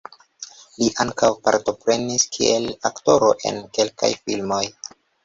[0.77, 4.65] Li ankaŭ partoprenis kiel aktoro en kelkaj filmoj.